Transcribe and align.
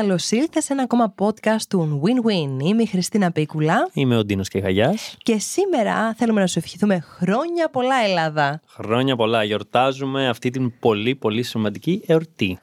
Καλώς 0.00 0.30
ήλθες 0.30 0.64
σε 0.64 0.72
ένα 0.72 0.82
ακόμα 0.82 1.14
podcast 1.18 1.62
του 1.68 2.02
Win-Win. 2.04 2.62
Είμαι 2.62 2.82
η 2.82 2.86
Χριστίνα 2.86 3.32
Πίκουλα. 3.32 3.88
Είμαι 3.92 4.16
ο 4.16 4.24
Ντίνος 4.24 4.48
Κεγαγιά. 4.48 4.94
Και 5.18 5.38
σήμερα 5.38 6.14
θέλουμε 6.14 6.40
να 6.40 6.46
σου 6.46 6.58
ευχηθούμε 6.58 7.00
χρόνια 7.00 7.68
πολλά, 7.70 7.94
Ελλάδα. 8.04 8.60
Χρόνια 8.66 9.16
πολλά. 9.16 9.44
Γιορτάζουμε 9.44 10.28
αυτή 10.28 10.50
την 10.50 10.78
πολύ 10.78 11.14
πολύ 11.14 11.42
σημαντική 11.42 12.02
εορτή. 12.06 12.58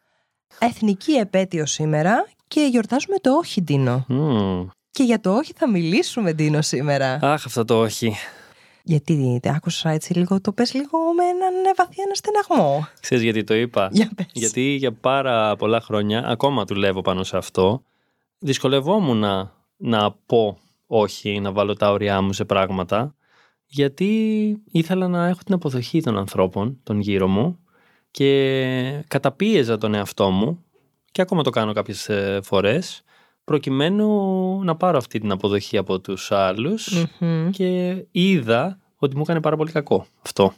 Εθνική 0.59 1.11
επέτειο 1.11 1.65
σήμερα 1.65 2.27
και 2.47 2.67
γιορτάζουμε 2.71 3.17
το 3.17 3.31
όχι, 3.31 3.61
Ντίνο. 3.61 4.05
Mm. 4.09 4.67
Και 4.91 5.03
για 5.03 5.19
το 5.19 5.33
όχι 5.33 5.53
θα 5.55 5.69
μιλήσουμε, 5.69 6.33
Ντίνο, 6.33 6.61
σήμερα. 6.61 7.19
Αχ, 7.21 7.45
αυτό 7.45 7.65
το 7.65 7.79
όχι. 7.79 8.15
Γιατί 8.85 9.39
τε 9.41 9.49
άκουσα 9.49 9.89
έτσι 9.89 10.13
λίγο, 10.13 10.41
το 10.41 10.51
πες 10.51 10.73
λίγο 10.73 10.97
με 11.15 11.23
έναν 11.23 11.73
βαθύ 11.77 12.01
ένα 12.01 12.13
στεναγμό. 12.15 12.87
Ξέρεις 12.99 13.23
γιατί 13.23 13.43
το 13.43 13.53
είπα; 13.53 13.89
Για 13.91 14.11
πες. 14.15 14.25
Γιατί 14.31 14.61
για 14.61 14.91
πάρα 14.91 15.55
πολλά 15.55 15.81
χρόνια, 15.81 16.27
ακόμα 16.27 16.65
δουλεύω 16.65 17.01
πάνω 17.01 17.23
σε 17.23 17.37
αυτό, 17.37 17.83
δυσκολευόμουν 18.39 19.17
να, 19.17 19.51
να 19.77 20.11
πω 20.11 20.57
όχι, 20.87 21.39
να 21.39 21.51
βάλω 21.51 21.73
τα 21.73 21.91
όρια 21.91 22.21
μου 22.21 22.33
σε 22.33 22.45
πράγματα, 22.45 23.15
γιατί 23.65 24.61
ήθελα 24.71 25.07
να 25.07 25.27
έχω 25.27 25.39
την 25.45 25.53
αποδοχή 25.53 26.01
των 26.01 26.17
ανθρώπων, 26.17 26.79
των 26.83 26.99
γύρω 26.99 27.27
μου 27.27 27.59
και 28.11 29.03
καταπίεζα 29.07 29.77
τον 29.77 29.93
εαυτό 29.93 30.29
μου 30.29 30.63
και 31.11 31.21
ακόμα 31.21 31.43
το 31.43 31.49
κάνω 31.49 31.73
κάποιες 31.73 32.09
ε, 32.09 32.39
φορές 32.43 33.03
προκειμένου 33.43 34.07
να 34.63 34.75
πάρω 34.75 34.97
αυτή 34.97 35.19
την 35.19 35.31
αποδοχή 35.31 35.77
από 35.77 35.99
τους 35.99 36.31
άλλους 36.31 37.05
Μμμ. 37.19 37.49
και 37.49 37.95
είδα 38.11 38.79
ότι 38.97 39.15
μου 39.15 39.21
έκανε 39.21 39.41
πάρα 39.41 39.55
πολύ 39.57 39.71
κακό 39.71 40.05
αυτό. 40.25 40.53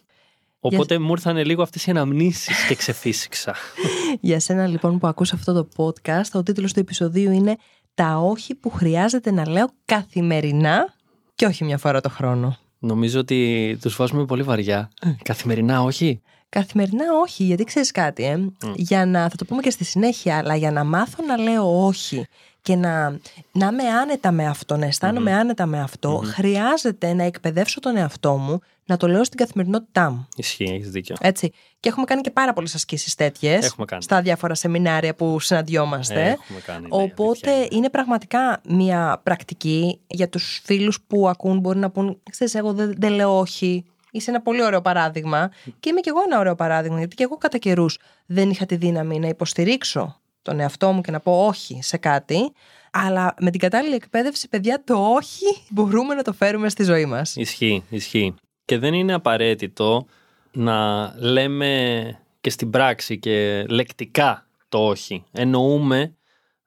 Οπότε 0.59 0.99
μου 0.99 1.11
ήρθαν 1.11 1.37
λίγο 1.37 1.61
αυτές 1.61 1.85
οι 1.85 1.91
αναμνήσεις 1.91 2.67
και 2.67 2.75
ξεφύσηξα. 2.75 3.55
Για 4.21 4.39
σένα 4.39 4.67
λοιπόν 4.67 4.99
που 4.99 5.07
ακούς 5.07 5.33
αυτό 5.33 5.53
το 5.53 5.67
podcast, 5.75 6.29
ο 6.33 6.43
τίτλος 6.43 6.73
του 6.73 6.79
επεισοδίου 6.79 7.31
είναι 7.31 7.55
«Τα 7.93 8.17
όχι 8.17 8.55
που 8.55 8.69
χρειάζεται 8.69 9.31
να 9.31 9.49
λέω 9.49 9.67
καθημερινά 9.85 10.93
και 11.35 11.45
όχι 11.45 11.63
μια 11.63 11.77
φορά 11.77 12.01
το 12.01 12.09
χρόνο». 12.09 12.57
Νομίζω 12.79 13.19
ότι 13.19 13.77
τους 13.81 13.95
βάζουμε 13.95 14.25
πολύ 14.25 14.43
βαριά. 14.43 14.91
Καθημερινά 15.23 15.81
όχι; 15.81 16.21
Καθημερινά 16.49 17.05
όχι, 17.21 17.43
γιατί 17.43 17.63
ξέρεις 17.63 17.91
κάτι, 17.91 18.23
ε; 18.23 18.37
για 18.75 19.05
να, 19.05 19.29
θα 19.29 19.35
το 19.35 19.45
πούμε 19.45 19.61
και 19.61 19.69
στη 19.69 19.83
συνέχεια, 19.83 20.37
αλλά 20.37 20.55
για 20.55 20.71
να 20.71 20.83
μάθω 20.83 21.23
να 21.25 21.37
λέω 21.37 21.85
όχι 21.85 22.25
και 22.65 22.75
να, 22.75 23.09
να 23.51 23.67
είμαι 23.67 23.83
άνετα 24.01 24.31
με 24.31 24.47
αυτό, 24.47 24.77
να 24.77 24.85
αισθάνομαι 24.85 25.33
άνετα 25.33 25.65
με 25.65 25.81
αυτό, 25.81 26.21
χρειάζεται 26.25 27.13
να 27.13 27.23
εκπαιδεύσω 27.23 27.79
τον 27.79 27.97
εαυτό 27.97 28.37
μου 28.37 28.59
να 28.85 28.97
το 28.97 29.07
λέω 29.07 29.23
στην 29.23 29.37
καθημερινότητά 29.37 30.09
μου. 30.09 30.27
Ισχύει, 30.35 30.63
έχεις 30.63 30.89
δίκιο. 30.89 31.15
Έτσι. 31.19 31.51
Και 31.79 31.89
έχουμε 31.89 32.05
κάνει 32.05 32.21
και 32.21 32.31
πάρα 32.31 32.53
πολλές 32.53 32.75
ασκήσεις 32.75 33.15
τέτοιες 33.15 33.65
Έχουμε 33.65 33.85
κάνει. 33.85 34.03
στα 34.03 34.21
διάφορα 34.21 34.55
σεμινάρια 34.55 35.15
που 35.15 35.39
συναντιόμαστε. 35.39 36.21
Έχουμε 36.29 36.59
κάνει, 36.65 36.81
ναι, 36.81 36.87
Οπότε 36.89 37.49
αλήθεια 37.49 37.53
είναι. 37.55 37.67
είναι 37.71 37.89
πραγματικά 37.89 38.61
μια 38.69 39.19
πρακτική 39.23 39.99
για 40.07 40.29
τους 40.29 40.61
φίλους 40.63 41.01
που 41.07 41.29
ακούν. 41.29 41.59
Μπορεί 41.59 41.79
να 41.79 41.89
πούν, 41.89 42.21
ξέρεις, 42.31 42.55
εγώ 42.55 42.73
δεν, 42.73 42.93
δεν 42.97 43.11
λέω 43.11 43.39
όχι. 43.39 43.85
Είσαι 44.11 44.29
ένα 44.29 44.41
πολύ 44.41 44.63
ωραίο 44.63 44.81
παράδειγμα. 44.81 45.51
Και 45.79 45.89
είμαι 45.89 45.99
κι 45.99 46.09
εγώ 46.09 46.19
ένα 46.25 46.39
ωραίο 46.39 46.55
παράδειγμα. 46.55 46.97
Γιατί 46.97 47.15
και 47.15 47.23
εγώ 47.23 47.37
κατά 47.37 47.57
καιρούς 47.57 47.99
δεν 48.25 48.49
είχα 48.49 48.65
τη 48.65 48.75
δύναμη 48.75 49.19
να 49.19 49.27
υποστηρίξω 49.27 50.19
τον 50.45 50.59
εαυτό 50.59 50.91
μου 50.91 51.01
και 51.01 51.11
να 51.11 51.19
πω 51.19 51.45
όχι 51.45 51.79
σε 51.81 51.97
κάτι. 51.97 52.53
Αλλά 52.91 53.33
με 53.39 53.51
την 53.51 53.59
κατάλληλη 53.59 53.95
εκπαίδευση, 53.95 54.49
παιδιά, 54.49 54.83
το 54.83 54.95
όχι 54.95 55.45
μπορούμε 55.69 56.13
να 56.13 56.21
το 56.23 56.33
φέρουμε 56.33 56.69
στη 56.69 56.83
ζωή 56.83 57.05
μας. 57.05 57.35
Ισχύει, 57.35 57.83
ισχύει. 57.89 58.35
Και 58.65 58.77
δεν 58.77 58.93
είναι 58.93 59.13
απαραίτητο 59.13 60.05
να 60.51 61.07
λέμε 61.17 62.19
και 62.41 62.49
στην 62.49 62.69
πράξη 62.69 63.19
και 63.19 63.65
λεκτικά 63.69 64.47
το 64.69 64.87
όχι. 64.87 65.23
Εννοούμε, 65.31 66.15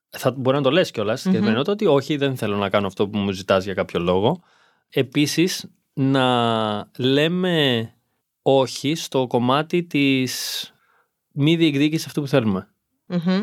θα, 0.08 0.30
μπορεί 0.30 0.56
να 0.56 0.62
το 0.62 0.70
λες 0.70 0.90
κιόλας, 0.90 1.26
mm-hmm. 1.26 1.30
και 1.30 1.36
εννοώ 1.36 1.62
το 1.62 1.70
ότι 1.70 1.86
όχι 1.86 2.16
δεν 2.16 2.36
θέλω 2.36 2.56
να 2.56 2.68
κάνω 2.68 2.86
αυτό 2.86 3.08
που 3.08 3.18
μου 3.18 3.30
ζητάς 3.30 3.64
για 3.64 3.74
κάποιο 3.74 4.00
λόγο. 4.00 4.40
Επίσης, 4.88 5.70
να 5.92 6.90
λέμε 6.96 7.88
όχι 8.42 8.94
στο 8.94 9.26
κομμάτι 9.26 9.84
της 9.84 10.62
μη 11.32 11.56
διεκδίκησης 11.56 12.06
αυτού 12.06 12.20
που 12.20 12.28
θέλουμε. 12.28 12.68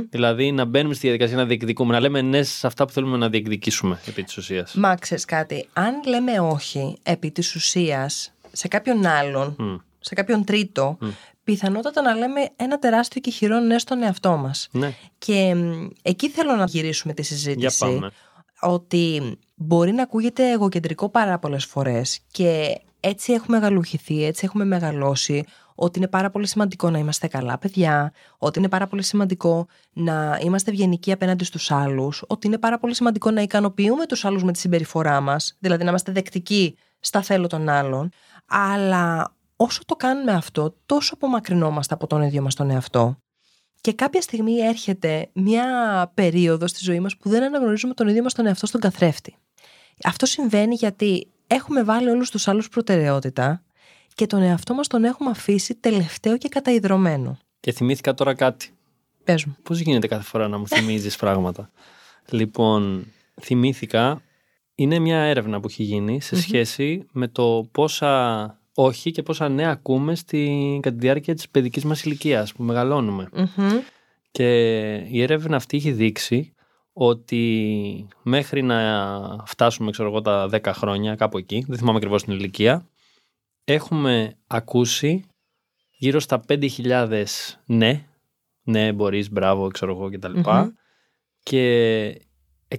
Δηλαδή 0.09 0.51
να 0.51 0.65
μπαίνουμε 0.65 0.93
στη 0.93 1.07
διαδικασία 1.07 1.37
να 1.37 1.45
διεκδικούμε, 1.45 1.93
να 1.93 1.99
λέμε 1.99 2.21
ναι 2.21 2.43
σε 2.43 2.67
αυτά 2.67 2.85
που 2.85 2.91
θέλουμε 2.91 3.17
να 3.17 3.29
διεκδικήσουμε 3.29 3.99
επί 4.07 4.23
της 4.23 4.37
ουσίας. 4.37 4.73
Μα 4.73 4.95
ξέρεις 4.95 5.25
κάτι, 5.25 5.67
αν 5.73 5.93
λέμε 6.07 6.39
όχι 6.39 6.97
επί 7.03 7.31
της 7.31 7.55
ουσίας 7.55 8.33
σε 8.51 8.67
κάποιον 8.67 9.05
άλλον, 9.05 9.55
Μμ. 9.57 9.75
σε 9.99 10.13
κάποιον 10.15 10.43
τρίτο, 10.43 10.97
πιθανότατα 11.43 12.01
να 12.01 12.13
λέμε 12.15 12.49
ένα 12.55 12.79
τεράστιο 12.79 13.21
και 13.21 13.31
χειρό 13.31 13.59
ναι 13.59 13.77
στον 13.79 14.03
εαυτό 14.03 14.37
μας. 14.37 14.67
Ναι, 14.71 14.93
Και 15.17 15.55
μ, 15.55 15.87
εκεί 16.01 16.29
θέλω 16.29 16.55
να 16.55 16.65
γυρίσουμε 16.65 17.13
τη 17.13 17.21
για 17.21 17.35
συζήτηση. 17.37 17.77
πάμε. 17.79 18.11
Ότι 18.61 19.37
μπορεί 19.55 19.91
να 19.91 20.03
ακούγεται 20.03 20.51
εγωκεντρικό 20.51 21.09
πάρα 21.09 21.39
πολλές 21.39 21.65
φορές 21.65 22.19
και 22.31 22.79
έτσι 22.99 23.33
έχουμε 23.33 23.57
γαλουχηθεί, 23.57 24.25
έτσι 24.25 24.45
έχουμε 24.45 24.65
μεγαλώσει 24.65 25.43
ότι 25.75 25.99
είναι 25.99 26.07
πάρα 26.07 26.29
πολύ 26.29 26.47
σημαντικό 26.47 26.89
να 26.89 26.97
είμαστε 26.97 27.27
καλά 27.27 27.57
παιδιά, 27.57 28.13
ότι 28.37 28.59
είναι 28.59 28.69
πάρα 28.69 28.87
πολύ 28.87 29.03
σημαντικό 29.03 29.67
να 29.93 30.39
είμαστε 30.43 30.71
ευγενικοί 30.71 31.11
απέναντι 31.11 31.43
στους 31.43 31.71
άλλους, 31.71 32.23
ότι 32.27 32.47
είναι 32.47 32.57
πάρα 32.57 32.79
πολύ 32.79 32.95
σημαντικό 32.95 33.31
να 33.31 33.41
ικανοποιούμε 33.41 34.05
τους 34.05 34.25
άλλους 34.25 34.43
με 34.43 34.51
τη 34.51 34.59
συμπεριφορά 34.59 35.21
μας, 35.21 35.57
δηλαδή 35.59 35.83
να 35.83 35.89
είμαστε 35.89 36.11
δεκτικοί 36.11 36.77
στα 36.99 37.21
θέλω 37.21 37.47
των 37.47 37.69
άλλων, 37.69 38.09
αλλά 38.45 39.35
όσο 39.55 39.81
το 39.85 39.95
κάνουμε 39.95 40.31
αυτό, 40.31 40.75
τόσο 40.85 41.13
απομακρυνόμαστε 41.13 41.93
από 41.93 42.07
τον 42.07 42.21
ίδιο 42.21 42.41
μας 42.41 42.55
τον 42.55 42.69
εαυτό. 42.69 43.17
Και 43.81 43.93
κάποια 43.93 44.21
στιγμή 44.21 44.57
έρχεται 44.57 45.29
μια 45.33 45.65
περίοδος 46.13 46.69
στη 46.69 46.79
ζωή 46.83 46.99
μας 46.99 47.17
που 47.17 47.29
δεν 47.29 47.43
αναγνωρίζουμε 47.43 47.93
τον 47.93 48.07
ίδιο 48.07 48.23
μας 48.23 48.33
τον 48.33 48.45
εαυτό 48.45 48.65
στον 48.65 48.81
καθρέφτη. 48.81 49.35
Αυτό 50.03 50.25
συμβαίνει 50.25 50.75
γιατί 50.75 51.27
έχουμε 51.47 51.83
βάλει 51.83 52.09
όλους 52.09 52.29
τους 52.29 52.47
άλλους 52.47 52.69
προτεραιότητα 52.69 53.63
και 54.15 54.27
τον 54.27 54.41
εαυτό 54.41 54.73
μας 54.73 54.87
τον 54.87 55.03
έχουμε 55.03 55.29
αφήσει 55.29 55.75
τελευταίο 55.75 56.37
και 56.37 56.47
καταϊδρωμένο. 56.47 57.37
Και 57.59 57.71
θυμήθηκα 57.71 58.13
τώρα 58.13 58.33
κάτι. 58.33 58.69
Πες 59.23 59.45
μου. 59.45 59.55
Πώς 59.63 59.79
γίνεται 59.79 60.07
κάθε 60.07 60.23
φορά 60.23 60.47
να 60.47 60.57
μου 60.57 60.67
θυμίζεις 60.67 61.15
πράγματα; 61.15 61.69
Λοιπόν, 62.29 63.07
θυμήθηκα, 63.41 64.21
είναι 64.75 64.99
μια 64.99 65.17
έρευνα 65.17 65.59
που 65.59 65.67
έχει 65.67 65.83
γίνει 65.83 66.21
σε 66.21 66.41
σχέση 66.41 67.05
με 67.11 67.27
το 67.27 67.67
πόσα 67.71 68.59
όχι 68.73 69.11
και 69.11 69.23
πόσα 69.23 69.49
ναι 69.49 69.69
ακούμε 69.69 70.15
στη, 70.15 70.79
κατά 70.81 70.95
τη 70.95 71.01
διάρκεια 71.01 71.35
της 71.35 71.49
παιδικής 71.49 71.85
μας 71.85 72.03
ηλικίας 72.03 72.53
που 72.53 72.63
μεγαλώνουμε. 72.63 73.29
Μμμ. 73.33 73.69
Και 74.31 74.93
η 74.95 75.21
έρευνα 75.21 75.55
αυτή 75.55 75.77
έχει 75.77 75.91
δείξει 75.91 76.53
ότι 76.93 78.07
μέχρι 78.21 78.61
να 78.61 79.19
φτάσουμε 79.45 79.91
ξέρω 79.91 80.09
εγώ 80.09 80.21
τα 80.21 80.49
10 80.51 80.59
χρόνια 80.73 81.15
κάπου 81.15 81.37
εκεί, 81.37 81.65
δεν 81.67 81.77
θυμάμαι 81.77 81.97
ακριβώς 81.97 82.23
την 82.23 82.33
ηλικία, 82.33 82.85
έχουμε 83.65 84.37
ακούσει 84.47 85.25
γύρω 85.97 86.19
στα 86.19 86.43
5.000 86.47 87.25
ναι, 87.65 88.05
ναι 88.63 88.93
μπορείς, 88.93 89.31
μπράβο, 89.31 89.67
ξέρω 89.67 89.91
εγώ 89.91 90.09
κτλ. 90.09 90.39
Μμμ. 90.39 90.67
Και 91.43 92.21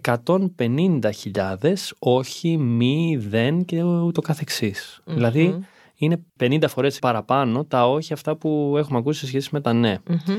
150.000 0.02 1.74
όχι, 1.98 2.56
μη, 2.56 3.16
δεν 3.20 3.64
και 3.64 3.82
ούτω 3.82 4.20
καθεξής. 4.20 5.00
Δηλαδή 5.04 5.66
είναι 5.96 6.24
50 6.40 6.64
φορές 6.68 6.98
παραπάνω 6.98 7.64
τα 7.64 7.88
όχι 7.88 8.12
αυτά 8.12 8.36
που 8.36 8.74
έχουμε 8.78 8.98
ακούσει 8.98 9.18
σε 9.18 9.26
σχέση 9.26 9.48
με 9.52 9.60
τα 9.60 9.72
ναι. 9.72 9.98
Μμμ. 10.08 10.36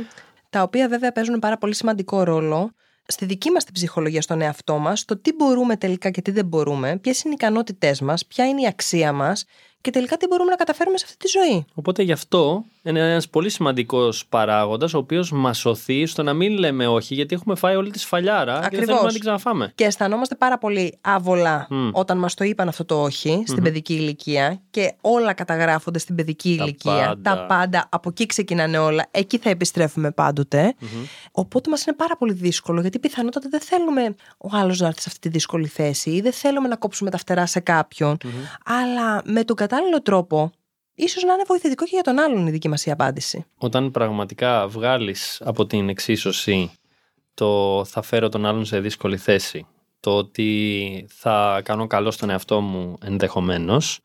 Τα 0.49 0.61
οποία 0.61 0.89
βέβαια 0.89 1.11
παίζουν 1.11 1.39
πάρα 1.39 1.57
πολύ 1.57 1.75
σημαντικό 1.75 2.23
ρόλο 2.23 2.71
στη 3.07 3.25
δική 3.25 3.51
μας 3.51 3.63
την 3.63 3.73
ψυχολογία 3.73 4.21
στον 4.21 4.41
εαυτό 4.41 4.77
μας, 4.77 5.05
το 5.05 5.17
τι 5.17 5.33
μπορούμε 5.33 5.77
τελικά 5.77 6.09
και 6.09 6.21
τι 6.21 6.31
δεν 6.31 6.45
μπορούμε, 6.45 6.97
ποιες 6.97 7.21
είναι 7.23 7.33
οι 7.33 7.37
ικανότητές 7.39 8.01
μας, 8.01 8.25
ποια 8.25 8.47
είναι 8.47 8.61
η 8.61 8.67
αξία 8.67 9.13
μας 9.13 9.45
και 9.87 9.93
τελικά 9.93 10.17
τι 10.17 10.27
μπορούμε 10.27 10.49
να 10.49 10.55
καταφέρουμε 10.55 10.97
σε 10.97 11.05
αυτή 11.07 11.17
τη 11.17 11.27
ζωή. 11.27 11.65
Οπότε 11.73 12.03
γι' 12.03 12.11
αυτό 12.11 12.65
είναι 12.89 13.11
ένας 13.11 13.29
πολύ 13.29 13.49
σημαντικός 13.49 14.25
παράγοντας, 14.29 14.93
ο 14.93 14.97
οποίος 14.97 15.31
μας 15.31 15.57
σωθεί 15.57 16.05
στο 16.05 16.23
να 16.23 16.33
μην 16.33 16.57
λέμε 16.57 16.87
όχι, 16.87 17.13
γιατί 17.13 17.35
έχουμε 17.35 17.55
φάει 17.55 17.75
όλη 17.75 17.91
τη 17.91 17.99
σφαλιάρα 17.99 18.53
και 18.53 18.59
δεν 18.59 18.65
Ακριβώς. 18.65 18.85
θέλουμε 18.85 19.03
να 19.05 19.11
την 19.11 19.19
ξαναφάμε. 19.19 19.71
Και 19.75 19.83
αισθανόμαστε 19.83 20.35
πάρα 20.35 20.57
πολύ 20.57 20.97
άβολα 21.01 21.67
Μμ. 21.69 21.89
όταν 21.93 22.17
μας 22.17 22.33
το 22.33 22.43
είπαν 22.43 22.67
αυτό 22.67 22.85
το 22.85 23.01
όχι 23.01 23.43
στην 23.47 23.63
παιδική 23.63 23.93
ηλικία 23.93 24.61
και 24.69 24.93
όλα 25.01 25.33
καταγράφονται 25.33 25.99
στην 25.99 26.15
παιδική 26.15 26.55
Τα 26.57 26.63
ηλικία. 26.63 26.91
πάντα. 26.91 27.21
Τα 27.35 27.45
πάντα, 27.45 27.87
από 27.91 28.09
εκεί 28.09 28.25
ξεκινάνε 28.25 28.77
όλα, 28.77 29.07
εκεί 29.11 29.37
θα 29.37 29.49
επιστρέφουμε 29.49 30.11
πάντοτε. 30.11 30.75
Οπότε 31.31 31.69
μας 31.69 31.85
είναι 31.85 31.95
πάρα 31.95 32.17
πολύ 32.17 32.33
δύσκολο 32.33 32.81
γιατί 32.81 32.99
πιθανότατα 32.99 33.47
δεν 33.49 33.61
θέλουμε 33.61 34.15
ο 34.37 34.49
άλλος 34.51 34.79
να 34.79 34.87
έρθει 34.87 35.01
σε 35.01 35.05
αυτή 35.07 35.19
τη 35.21 35.29
δύσκολη 35.29 35.67
θέση 35.67 36.09
ή 36.09 36.21
δεν 36.21 36.31
θέλουμε 36.33 36.67
να 36.67 36.75
κόψουμε 36.75 37.09
τα 37.09 37.17
φτερά 37.17 37.45
σε 37.45 37.59
κάποιον. 37.59 38.17
Αλλά 38.65 39.21
με 39.25 39.43
τον 39.43 39.55
κατάλληλο 39.55 40.01
τρόπο, 40.01 40.51
ίσως 40.97 41.23
να 41.23 41.33
είναι 41.33 41.43
βοηθητικό 41.47 41.83
και 41.83 41.91
για 41.93 42.03
τον 42.03 42.19
άλλον 42.19 42.47
η 42.47 42.51
δική 42.51 42.67
μας 42.69 42.85
η 42.85 42.91
απάντηση. 42.91 43.45
Όταν 43.57 43.91
πραγματικά 43.91 44.67
βγάλεις 44.67 45.41
από 45.45 45.65
την 45.65 45.89
εξίσωση 45.89 46.71
το 47.33 47.83
θα 47.85 48.01
φέρω 48.01 48.29
τον 48.29 48.45
άλλον 48.45 48.65
σε 48.65 48.79
δύσκολη 48.79 49.17
θέση, 49.17 49.67
το 49.99 50.17
ότι 50.17 51.07
θα 51.09 51.61
κάνω 51.63 51.87
καλό 51.87 52.11
στον 52.11 52.29
εαυτό 52.29 52.61
μου 52.61 52.97
ενδεχομένως 53.01 53.99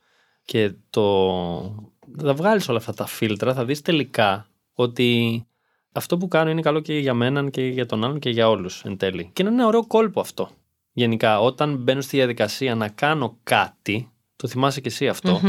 και 0.44 0.72
το 0.90 1.86
θα 2.18 2.34
βγάλεις 2.34 2.68
όλα 2.68 2.78
αυτά 2.78 2.94
τα 2.94 3.06
φίλτρα, 3.06 3.54
θα 3.54 3.64
δεις 3.64 3.82
τελικά 3.82 4.46
ότι 4.72 5.42
αυτό 5.92 6.18
που 6.18 6.28
κάνω 6.28 6.50
είναι 6.50 6.60
καλό 6.60 6.80
και 6.80 6.98
για 6.98 7.14
μένα 7.14 7.50
και 7.50 7.66
για 7.66 7.86
τον 7.86 8.04
άλλον 8.04 8.18
και 8.18 8.30
για 8.30 8.48
όλους 8.48 8.82
εν 8.84 8.96
τέλει. 8.96 9.30
Και 9.32 9.42
είναι 9.42 9.50
ένα 9.50 9.66
ωραίο 9.66 9.86
κόλπο 9.86 10.20
αυτό. 10.20 10.50
Γενικά, 10.92 11.40
όταν 11.40 11.76
μπαίνω 11.76 12.00
στη 12.00 12.16
διαδικασία 12.16 12.74
να 12.74 12.88
κάνω 12.88 13.38
κάτι, 13.42 14.12
το 14.36 14.48
θυμάσαι 14.48 14.80
και 14.80 14.88
εσύ 14.88 15.08
αυτο 15.08 15.40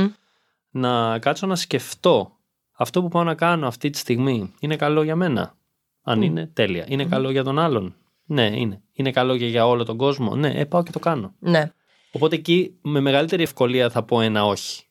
να 0.74 1.20
κάτσω 1.20 1.48
να 1.48 1.56
σκεφτώ 1.56 2.38
αυτό 2.72 3.02
που 3.02 3.08
πάω 3.08 3.24
να 3.24 3.36
κάνω 3.36 3.68
αυτή 3.68 3.90
τη 3.90 3.98
στιγμή 3.98 4.54
είναι 4.60 4.76
καλό 4.76 5.04
για 5.04 5.16
μένα. 5.16 5.58
Αν 6.02 6.22
είναι, 6.22 6.48
τέλεια. 6.54 6.86
Είναι 6.88 7.06
καλό 7.06 7.32
για 7.32 7.44
τον 7.44 7.60
άλλον. 7.60 7.96
Ναι, 8.26 8.46
είναι. 8.46 8.82
Είναι 8.92 9.12
καλό 9.12 9.38
και 9.38 9.48
για 9.48 9.68
όλο 9.68 9.84
τον 9.84 9.98
κόσμο. 9.98 10.36
Ναι, 10.36 10.50
ε, 10.50 10.66
πάω 10.66 10.84
και 10.84 10.92
το 10.92 11.00
κάνω. 11.00 11.36
Ναι. 11.40 11.72
Οπότε 12.12 12.36
εκεί 12.36 12.78
με 12.82 13.00
μεγαλύτερη 13.00 13.44
ευκολία 13.44 13.90
θα 13.90 14.04
πω 14.04 14.22
ένα 14.22 14.46
όχι. 14.46 14.84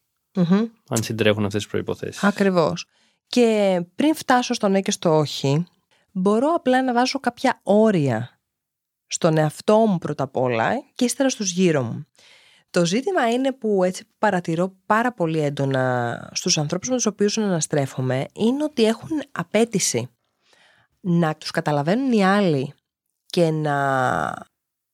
Αν 0.88 1.02
συντρέχουν 1.02 1.44
αυτές 1.44 1.62
τις 1.62 1.73
προποθέσει. 1.73 2.26
Ακριβώς. 2.26 2.87
Και 3.26 3.81
πριν 3.94 4.14
φτάσω 4.14 4.55
στο 4.55 4.69
ναι 4.69 4.81
και 4.81 4.90
στο 4.90 5.19
όχι, 5.19 5.67
μπορώ 6.12 6.52
απλά 6.55 6.82
να 6.82 6.93
βάζω 6.93 7.20
κάποια 7.20 7.61
όρια 7.62 8.40
στον 9.06 9.37
εαυτό 9.37 9.76
μου 9.76 9.99
πρώτα 9.99 10.25
απ' 10.25 10.37
όλα 10.37 10.73
και 10.94 11.05
ύστερα 11.05 11.29
στους 11.29 11.50
γύρω 11.50 11.82
μου. 11.82 12.06
Το 12.72 12.84
ζήτημα 12.84 13.30
είναι 13.30 13.52
που 13.52 13.84
έτσι 13.84 14.04
παρατηρώ 14.19 14.74
πάρα 14.86 15.12
πολύ 15.12 15.40
έντονα 15.40 16.30
στους 16.34 16.58
ανθρώπους 16.58 16.88
με 16.88 16.94
τους 16.94 17.06
οποίους 17.06 17.38
αναστρέφομαι 17.38 18.26
είναι 18.32 18.64
ότι 18.64 18.84
έχουν 18.84 19.08
απέτηση 19.32 20.08
να 21.00 21.34
τους 21.34 21.50
καταλαβαίνουν 21.50 22.12
οι 22.12 22.24
άλλοι 22.24 22.74
και 23.26 23.50
να 23.50 23.76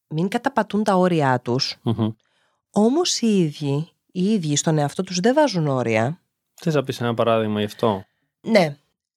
μην 0.09 0.29
καταπατούν 0.29 0.85
τα 0.85 0.95
όρια 0.95 1.41
τους. 1.41 1.77
mm 1.85 2.15
Όμως 2.71 3.21
οι 3.21 3.39
ίδιοι, 3.39 3.93
οι 4.13 4.25
ίδιοι 4.25 4.57
στον 4.57 4.79
εαυτό 4.79 5.03
τους 5.03 5.21
δεν 5.21 5.35
βάζουν 5.35 5.67
όρια. 5.67 6.21
Θες 6.55 6.75
να 6.75 6.83
πεις 6.83 7.01
ένα 7.01 7.15
παράδειγμα 7.15 7.59
γι' 7.59 7.67
αυτό; 7.67 8.05
Ναι, 8.41 8.77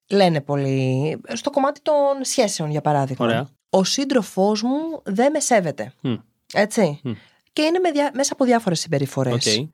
λένε 0.10 0.42
πολύ. 0.42 1.22
Στο 1.34 1.50
κομμάτι 1.50 1.82
των 1.82 2.24
σχέσεων 2.24 2.70
για 2.72 2.82
παράδειγμα. 2.82 3.26
Ωραία. 3.26 3.50
Ο 3.70 3.84
σύντροφός 3.84 4.62
μου 4.62 5.02
δεν 5.04 5.32
με 5.32 5.40
σέβεται. 5.40 5.94
Έτσι 6.54 7.02
και 7.54 7.62
είναι 7.62 7.80
με 7.80 7.92
δια... 7.92 8.12
μέσα 8.14 8.34
από 8.34 8.46
διάφορες 8.46 8.80
συμπεριφορές. 8.80 9.48
Okay. 9.48 9.70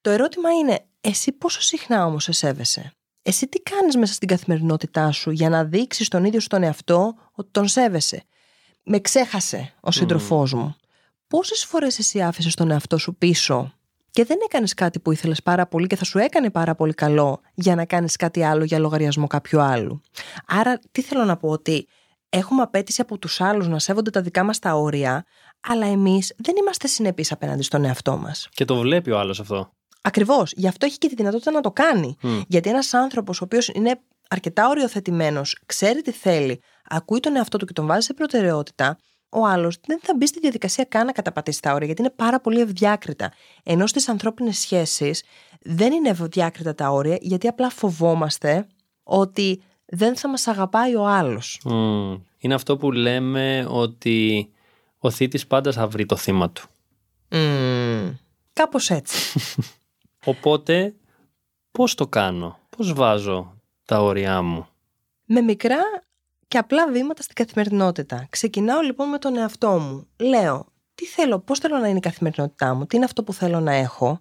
Το 0.00 0.10
ερώτημα 0.10 0.50
είναι, 0.52 0.86
εσύ 1.00 1.32
πόσο 1.32 1.60
συχνά 1.60 2.06
όμως 2.06 2.28
εσέβεσαι. 2.28 2.92
Εσύ 3.22 3.48
τι 3.48 3.60
κάνεις 3.60 3.96
μέσα 3.96 4.12
στην 4.12 4.28
καθημερινότητά 4.28 5.12
σου 5.12 5.30
για 5.30 5.48
να 5.48 5.64
δείξεις 5.64 6.08
τον 6.08 6.24
ίδιο 6.24 6.40
στον 6.40 6.62
εαυτό 6.62 7.14
ότι 7.32 7.48
τον 7.50 7.68
σέβεσαι; 7.68 8.22
Με 8.82 9.00
ξέχασε 9.00 9.74
ο 9.80 9.90
σύντροφός 9.90 10.52
μου. 10.52 10.76
Πόσες 11.26 11.64
φορές 11.64 11.98
εσύ 11.98 12.22
άφησες 12.22 12.54
τον 12.54 12.70
εαυτό 12.70 12.98
σου 12.98 13.14
πίσω 13.14 13.72
και 14.10 14.24
δεν 14.24 14.38
έκανες 14.44 14.74
κάτι 14.74 15.00
που 15.00 15.12
ήθελες 15.12 15.42
πάρα 15.42 15.66
πολύ 15.66 15.86
και 15.86 15.96
θα 15.96 16.04
σου 16.04 16.18
έκανε 16.18 16.50
πάρα 16.50 16.74
πολύ 16.74 16.94
καλό 16.94 17.40
για 17.54 17.74
να 17.74 17.84
κάνεις 17.84 18.16
κάτι 18.16 18.42
άλλο 18.42 18.64
για 18.64 18.78
λογαριασμό 18.78 19.26
κάποιου 19.26 19.60
άλλου; 19.60 20.00
Άρα, 20.46 20.78
τι 20.92 21.02
θέλω 21.02 21.24
να 21.24 21.36
πω, 21.36 21.48
ότι 21.48 21.88
έχουμε 22.28 22.62
απέτηση 22.62 23.00
από 23.00 23.18
τους 23.18 23.40
άλλους 23.40 23.68
να 23.68 23.78
σέβονται 23.78 24.10
τα 24.10 24.20
δικά 24.20 24.42
μας 24.42 24.58
τα 24.58 24.74
όρια, 24.74 25.24
αλλά 25.60 25.86
εμείς 25.86 26.34
δεν 26.36 26.54
είμαστε 26.58 26.86
συνεπείς 26.86 27.32
απέναντι 27.32 27.62
στον 27.62 27.84
εαυτό 27.84 28.16
μας. 28.16 28.48
Και 28.50 28.64
το 28.64 28.76
βλέπει 28.76 29.10
ο 29.10 29.18
άλλος 29.18 29.40
αυτό. 29.40 29.70
Ακριβώς. 30.02 30.52
Γι' 30.56 30.68
αυτό 30.68 30.86
έχει 30.86 30.98
και 30.98 31.08
τη 31.08 31.14
δυνατότητα 31.14 31.50
να 31.50 31.60
το 31.60 31.70
κάνει. 31.70 32.16
Γιατί 32.48 32.68
ένας 32.68 32.94
άνθρωπος 32.94 33.40
ο 33.40 33.44
οποίος 33.44 33.68
είναι 33.68 34.00
αρκετά 34.30 34.68
οριοθετημένος, 34.68 35.58
ξέρει 35.66 36.02
τι 36.02 36.10
θέλει, 36.12 36.60
ακούει 36.88 37.20
τον 37.20 37.36
εαυτό 37.36 37.58
του 37.58 37.66
και 37.66 37.72
τον 37.72 37.86
βάζει 37.86 38.06
σε 38.06 38.14
προτεραιότητα, 38.14 38.98
ο 39.30 39.46
άλλος 39.46 39.78
δεν 39.86 40.00
θα 40.02 40.14
μπει 40.16 40.26
στη 40.26 40.40
διαδικασία 40.40 40.84
καν 40.84 41.06
να 41.06 41.12
καταπατήσει 41.12 41.62
τα 41.62 41.72
όρια, 41.72 41.86
γιατί 41.86 42.02
είναι 42.02 42.12
πάρα 42.16 42.40
πολύ 42.40 42.60
ευδιάκριτα. 42.60 43.32
Ενώ 43.62 43.86
στις 43.86 44.08
ανθρώπινες 44.08 44.58
σχέσεις 44.58 45.22
δεν 45.60 45.92
είναι 45.92 46.08
ευδιάκριτα 46.08 46.74
τα 46.74 46.90
όρια, 46.90 47.18
γιατί 47.20 47.48
απλά 47.48 47.70
φοβόμαστε 47.70 48.66
ότι 49.02 49.62
δεν 49.86 50.16
θα 50.16 50.28
μας 50.28 50.46
αγαπάει 50.46 50.94
ο 50.94 51.06
άλλος. 51.06 51.60
Είναι 52.38 52.54
αυτό 52.54 52.76
που 52.76 52.92
λέμε 52.92 53.66
ότι 53.68 54.48
ο 54.98 55.10
θήτης 55.10 55.46
πάντα 55.46 55.72
θα 55.72 55.88
βρει 55.88 56.06
το 56.06 56.16
θύμα 56.16 56.50
του. 56.50 56.68
Mm, 57.28 58.14
κάπως 58.52 58.90
έτσι. 58.90 59.40
Οπότε, 60.24 60.94
πώς 61.70 61.94
το 61.94 62.06
κάνω, 62.06 62.58
πώς 62.76 62.92
βάζω 62.92 63.60
τα 63.84 64.02
όρια 64.02 64.42
μου; 64.42 64.66
Με 65.24 65.40
μικρά 65.40 65.80
και 66.48 66.58
απλά 66.58 66.90
βήματα 66.90 67.22
στην 67.22 67.34
καθημερινότητα. 67.34 68.26
Ξεκινάω 68.30 68.80
λοιπόν 68.80 69.08
με 69.08 69.18
τον 69.18 69.36
εαυτό 69.36 69.78
μου. 69.78 70.06
Λέω, 70.16 70.66
τι 70.94 71.06
θέλω, 71.06 71.38
πώς 71.38 71.58
θέλω 71.58 71.78
να 71.78 71.88
είναι 71.88 71.98
η 71.98 72.00
καθημερινότητά 72.00 72.74
μου, 72.74 72.86
τι 72.86 72.96
είναι 72.96 73.04
αυτό 73.04 73.22
που 73.24 73.32
θέλω 73.32 73.60
να 73.60 73.72
εχω 73.72 74.20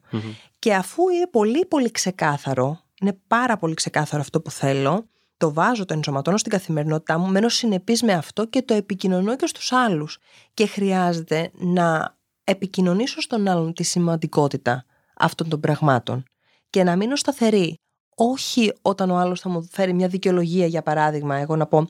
Και 0.60 0.76
αφού 0.76 1.10
είναι 1.10 1.28
πολύ 1.28 1.66
πολύ 1.66 1.92
ξεκάθαρο, 1.92 2.80
είναι 3.02 3.20
πάρα 3.28 3.58
πολύ 3.58 3.74
ξεκάθαρο 3.74 4.22
αυτό 4.22 4.42
που 4.42 4.52
θέλω, 4.52 5.10
το 5.38 5.54
βάζω, 5.54 5.86
το 5.86 5.94
ενσωματώνω 5.94 6.38
στην 6.38 6.52
καθημερινότητά 6.52 7.18
μου, 7.18 7.28
μένω 7.28 7.50
συνεπής 7.50 8.02
με 8.02 8.14
αυτό 8.14 8.46
και 8.46 8.62
το 8.62 8.74
επικοινωνώ 8.74 9.36
και 9.36 9.48
στους 9.48 9.72
άλλους. 9.72 10.18
Και 10.54 10.66
χρειάζεται 10.66 11.52
να 11.54 12.18
επικοινωνήσω 12.44 13.22
στον 13.22 13.48
άλλον 13.48 13.74
τη 13.74 13.84
σημαντικότητα 13.84 14.86
αυτών 15.18 15.50
των 15.50 15.60
πραγμάτων 15.60 16.24
και 16.70 16.84
να 16.84 16.96
μείνω 16.96 17.16
σταθερή. 17.16 17.80
Όχι 18.16 18.74
όταν 18.82 19.10
ο 19.10 19.18
άλλος 19.18 19.40
θα 19.40 19.50
μου 19.50 19.68
φέρει 19.72 19.94
μια 19.94 20.08
δικαιολογία, 20.08 20.66
για 20.66 20.82
παράδειγμα, 20.82 21.36
εγώ 21.36 21.56
να 21.56 21.66
πω 21.66 21.88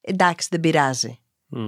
εντάξει, 0.00 0.48
δεν 0.50 0.60
πειράζει. 0.60 1.18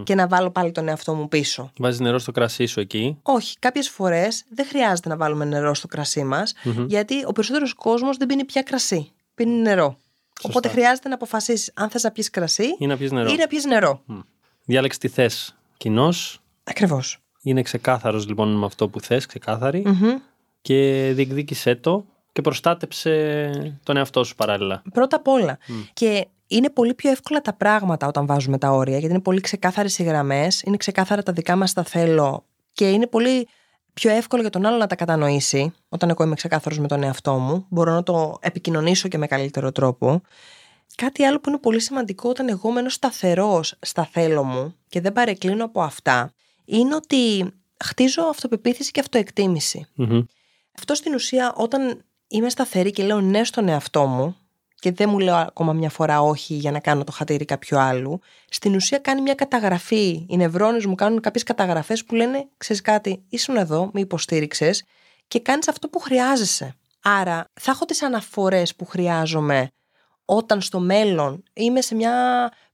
Και 0.04 0.14
να 0.14 0.26
βάλω 0.26 0.50
πάλι 0.50 0.72
τον 0.72 0.88
εαυτό 0.88 1.14
μου 1.14 1.28
πίσω. 1.28 1.70
Βάζεις 1.78 2.00
νερό 2.00 2.18
στο 2.18 2.32
κρασί 2.32 2.66
σου 2.66 2.80
εκεί; 2.80 3.18
Όχι. 3.22 3.58
Κάποιες 3.58 3.88
φορές 3.88 4.44
δεν 4.48 4.66
χρειάζεται 4.66 5.08
να 5.08 5.16
βάλουμε 5.16 5.44
νερό 5.44 5.74
στο 5.74 5.86
κρασί 5.86 6.24
μας, 6.24 6.54
γιατί 6.86 7.24
ο 7.26 7.32
περισσότερος 7.32 7.74
κόσμος 7.74 8.16
δεν 8.16 8.26
πίνει 8.26 8.44
πια 8.44 8.62
κρασί. 8.62 9.12
Πίνει 9.34 9.60
νερό. 9.60 9.98
Οπότε 10.42 10.68
χρειάζεται 10.68 11.08
να 11.08 11.14
αποφασίσεις 11.14 11.70
αν 11.74 11.90
θες 11.90 12.02
να 12.02 12.10
πιεις 12.10 12.30
κρασί 12.30 12.76
ή 12.78 12.86
να 12.86 12.96
πιεις 12.96 13.10
νερό. 13.10 13.30
Ή 13.30 13.36
να 13.36 13.46
πιεις 13.46 13.64
νερό. 13.64 14.02
Mm. 14.08 14.22
Διάλεξε 14.64 14.98
τι 14.98 15.08
θες. 15.08 15.56
Κοινό. 15.76 16.12
Ακριβώς. 16.64 17.18
Είναι 17.42 17.62
ξεκάθαρος 17.62 18.26
λοιπόν 18.26 18.58
με 18.58 18.66
αυτό 18.66 18.88
που 18.88 19.00
θες, 19.00 19.26
ξεκάθαρη. 19.26 19.84
Και 20.62 21.10
διεκδίκησέ 21.14 21.74
το 21.74 22.04
και 22.32 22.42
προστάτεψε 22.42 23.78
τον 23.82 23.96
εαυτό 23.96 24.24
σου 24.24 24.34
παράλληλα. 24.34 24.82
Πρώτα 24.92 25.16
απ' 25.16 25.28
όλα. 25.28 25.58
Και 25.92 26.26
είναι 26.46 26.70
πολύ 26.70 26.94
πιο 26.94 27.10
εύκολα 27.10 27.40
τα 27.40 27.52
πράγματα 27.52 28.06
όταν 28.06 28.26
βάζουμε 28.26 28.58
τα 28.58 28.70
όρια, 28.70 28.98
γιατί 28.98 29.14
είναι 29.14 29.22
πολύ 29.22 29.40
ξεκάθαρες 29.40 29.98
οι 29.98 30.02
γραμμές, 30.02 30.62
είναι 30.62 30.76
ξεκάθαρα 30.76 31.22
τα 31.22 31.32
δικά 31.32 31.56
μας 31.56 31.72
τα 31.72 31.82
θέλω 31.82 32.44
και 32.72 32.90
είναι 32.90 33.06
πολύ 33.06 33.48
πιο 34.00 34.10
εύκολο 34.10 34.42
για 34.42 34.50
τον 34.50 34.66
άλλο 34.66 34.76
να 34.76 34.86
τα 34.86 34.94
κατανοήσει, 34.96 35.72
όταν 35.88 36.10
εγώ 36.10 36.24
είμαι 36.24 36.34
ξεκάθαρος 36.34 36.78
με 36.78 36.88
τον 36.88 37.02
εαυτό 37.02 37.34
μου. 37.34 37.66
Μπορώ 37.68 37.92
να 37.92 38.02
το 38.02 38.38
επικοινωνήσω 38.40 39.08
και 39.08 39.18
με 39.18 39.26
καλύτερο 39.26 39.72
τρόπο. 39.72 40.20
Κάτι 40.94 41.24
άλλο 41.24 41.40
που 41.40 41.48
είναι 41.48 41.58
πολύ 41.58 41.80
σημαντικό 41.80 42.28
όταν 42.28 42.48
εγώ 42.48 42.70
μένω 42.70 42.88
σταθερός 42.88 43.74
στα 43.80 44.04
θέλω 44.04 44.44
μου 44.44 44.74
και 44.88 45.00
δεν 45.00 45.12
παρεκκλίνω 45.12 45.64
από 45.64 45.82
αυτά, 45.82 46.32
είναι 46.64 46.94
ότι 46.94 47.52
χτίζω 47.84 48.22
αυτοπεποίθηση 48.22 48.90
και 48.90 49.00
αυτοεκτίμηση. 49.00 49.86
Αυτό 50.78 50.94
στην 50.94 51.14
ουσία 51.14 51.54
όταν 51.56 52.04
είμαι 52.28 52.48
σταθερή 52.50 52.90
και 52.90 53.02
λέω 53.02 53.20
ναι 53.20 53.44
στον 53.44 53.68
εαυτό 53.68 54.06
μου, 54.06 54.36
και 54.78 54.92
δεν 54.92 55.08
μου 55.08 55.18
λέω 55.18 55.34
ακόμα 55.34 55.72
μια 55.72 55.90
φορά 55.90 56.20
όχι 56.20 56.54
για 56.54 56.70
να 56.70 56.80
κάνω 56.80 57.04
το 57.04 57.12
χατήρι 57.12 57.44
κάποιου 57.44 57.78
άλλου, 57.78 58.20
στην 58.48 58.74
ουσία 58.74 58.98
κάνει 58.98 59.20
μια 59.20 59.34
καταγραφή. 59.34 60.26
Οι 60.28 60.36
νευρώνες 60.36 60.86
μου 60.86 60.94
κάνουν 60.94 61.20
κάποιες 61.20 61.42
καταγραφές 61.42 62.04
που 62.04 62.14
λένε: 62.14 62.48
Ξέρεις 62.56 62.82
κάτι, 62.82 63.24
ήσουν 63.28 63.56
εδώ, 63.56 63.90
με 63.92 64.00
υποστήριξες 64.00 64.84
και 65.28 65.40
κάνεις 65.40 65.68
αυτό 65.68 65.88
που 65.88 65.98
χρειάζεσαι. 65.98 66.74
Άρα 67.02 67.50
θα 67.60 67.70
έχω 67.70 67.84
τις 67.84 68.02
αναφορές 68.02 68.74
που 68.76 68.84
χρειάζομαι 68.84 69.70
όταν 70.24 70.60
στο 70.60 70.80
μέλλον 70.80 71.42
είμαι 71.52 71.80
σε 71.80 71.94
μια 71.94 72.12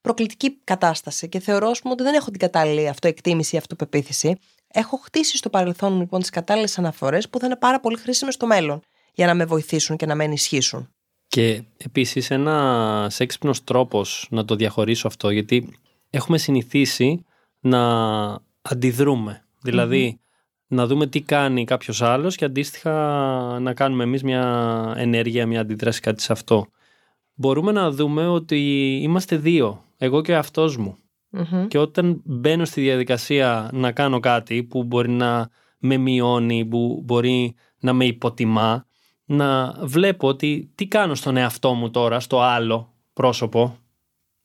προκλητική 0.01 0.59
κατάσταση 0.65 1.29
και 1.29 1.41
θεωρώ 1.41 1.73
ότι 1.83 2.03
δεν 2.03 2.15
έχω 2.15 2.31
την 2.31 2.39
κατάλληλη 2.39 2.89
αυτοεκτίμηση 2.89 3.55
ή 3.55 3.59
αυτοπεποίθηση. 3.59 4.39
Έχω 4.73 4.97
χτίσει 4.97 5.37
στο 5.37 5.51
παρελθόν 5.51 5.93
μου 5.93 6.01
λοιπόν 6.01 6.21
τις 6.21 6.31
κατάλληλες 6.31 6.79
αναφορές 6.79 7.29
που 7.29 7.39
θα 7.39 7.47
είναι 7.47 7.57
πάρα 7.57 7.81
πολύ 7.81 7.97
χρήσιμες 7.97 8.35
στο 8.35 8.47
μέλλον 8.47 8.83
για 9.13 9.27
να 9.27 9.35
με 9.35 9.45
βοηθήσουν 9.45 9.97
και 9.97 10.07
να 10.07 10.15
με 10.15 10.25
ενισχύσουν. 10.25 10.95
Και 11.33 11.63
επίσης 11.77 12.31
ένας 12.31 13.21
έξυπνος 13.21 13.65
τρόπος 13.65 14.27
να 14.31 14.45
το 14.45 14.55
διαχωρίσω 14.55 15.07
αυτό, 15.07 15.31
γιατί 15.31 15.79
έχουμε 16.11 16.39
συνηθίσει 16.39 17.25
να 17.61 17.81
αντιδρούμε. 18.63 19.45
δηλαδη 19.63 20.21
να 20.67 20.87
δούμε 20.87 21.07
τι 21.07 21.21
κάνει 21.21 21.65
κάποιος 21.65 22.03
άλλος 22.03 22.37
και 22.37 22.45
αντίστοιχα 22.45 22.93
να 23.61 23.75
κάνουμε 23.75 24.03
εμείς 24.03 24.23
μια 24.23 24.95
ενέργεια, 24.97 25.47
μια 25.47 25.61
αντίδραση 25.61 26.01
κάτι 26.01 26.23
σε 26.23 26.33
αυτό. 26.33 26.67
Μπορούμε 27.35 27.73
να 27.73 27.91
δούμε 27.91 28.27
ότι 28.27 28.59
είμαστε 29.03 29.37
δύο, 29.37 29.85
εγώ 29.99 30.23
και 30.23 30.35
αυτός 30.35 30.77
μου. 30.77 30.97
Και 31.69 31.79
όταν 31.79 32.21
μπαίνω 32.25 32.65
στη 32.65 32.81
διαδικασία 32.81 33.71
να 33.73 33.93
κάνω 33.93 34.21
κάτι 34.21 34.63
που 34.63 34.85
μπορεί 34.85 35.11
να 35.11 35.49
με 35.79 35.97
μειώνει, 35.97 36.65
που 36.65 37.03
μπορεί 37.05 37.55
να 37.81 37.93
με 37.93 38.05
υποτιμά, 38.05 38.87
να 39.33 39.75
βλέπω 39.81 40.29
ότι 40.29 40.71
τι 40.75 40.87
κάνω 40.87 41.15
στον 41.15 41.37
εαυτό 41.37 41.75
μου 41.75 41.91
τώρα, 41.91 42.21
στο 42.21 42.41
άλλο 42.41 42.93
πρόσωπο, 43.13 43.77